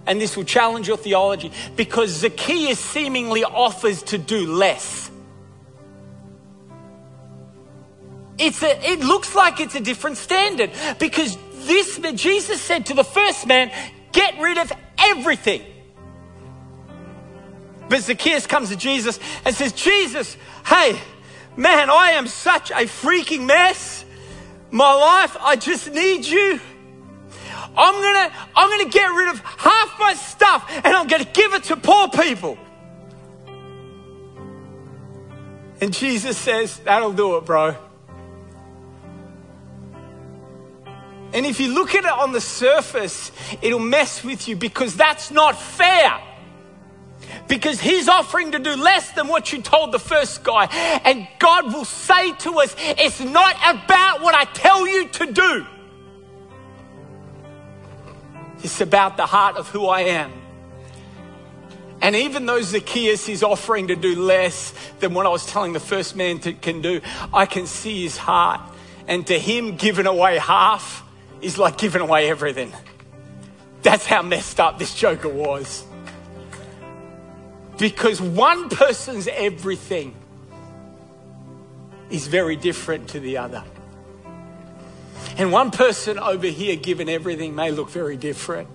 [0.09, 5.11] And this will challenge your theology because Zacchaeus seemingly offers to do less.
[8.39, 11.37] It's a, it looks like it's a different standard because
[11.67, 13.71] this Jesus said to the first man,
[14.11, 15.61] get rid of everything.
[17.87, 20.99] But Zacchaeus comes to Jesus and says, Jesus, hey,
[21.55, 24.05] man, I am such a freaking mess.
[24.71, 26.59] My life, I just need you.
[27.75, 31.63] I'm gonna, I'm gonna get rid of half my stuff and I'm gonna give it
[31.65, 32.57] to poor people.
[35.81, 37.75] And Jesus says, That'll do it, bro.
[41.31, 45.29] And if you look at it on the surface, it'll mess with you because that's
[45.29, 46.19] not fair
[47.49, 50.65] because he's offering to do less than what you told the first guy.
[51.03, 55.65] And God will say to us, It's not about what I tell you to do,
[58.63, 60.31] it's about the heart of who I am.
[62.01, 65.79] And even though Zacchaeus is offering to do less than what I was telling the
[65.79, 67.01] first man to, can do,
[67.33, 68.61] I can see his heart.
[69.07, 71.03] And to him, giving away half
[71.41, 72.71] is like giving away everything.
[73.81, 75.85] That's how messed up this joker was
[77.79, 80.13] because one person's everything
[82.11, 83.63] is very different to the other.
[85.37, 88.67] And one person over here given everything may look very different.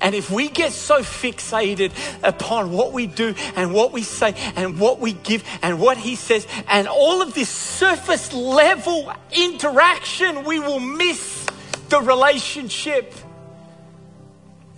[0.00, 1.92] And if we get so fixated
[2.22, 6.16] upon what we do and what we say and what we give and what he
[6.16, 11.46] says and all of this surface level interaction, we will miss
[11.88, 13.12] the relationship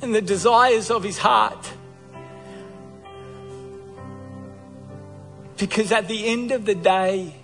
[0.02, 1.72] and the desires of his heart.
[5.56, 7.34] Because at the end of the day,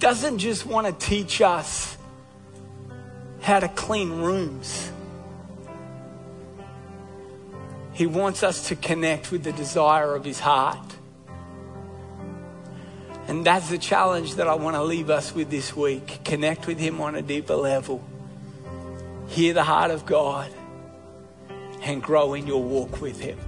[0.00, 1.96] doesn't just want to teach us
[3.42, 4.90] how to clean rooms.
[7.92, 10.78] He wants us to connect with the desire of His heart.
[13.28, 16.20] And that's the challenge that I want to leave us with this week.
[16.24, 18.02] Connect with Him on a deeper level.
[19.28, 20.50] Hear the heart of God
[21.82, 23.38] and grow in your walk with Him.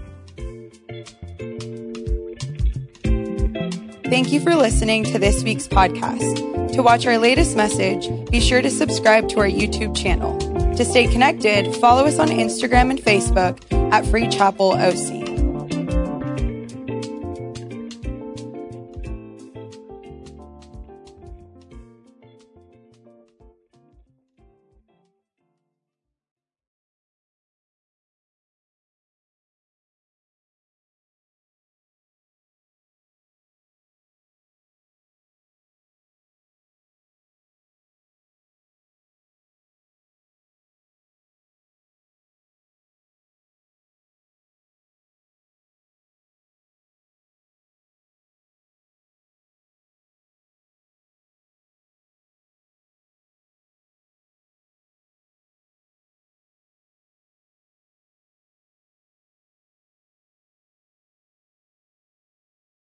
[4.13, 6.75] Thank you for listening to this week's podcast.
[6.75, 10.39] To watch our latest message, be sure to subscribe to our YouTube channel.
[10.77, 13.59] To stay connected, follow us on Instagram and Facebook
[13.91, 15.22] at Free Chapel OC.